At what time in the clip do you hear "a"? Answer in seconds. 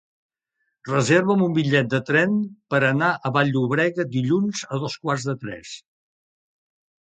3.29-3.33, 4.71-4.81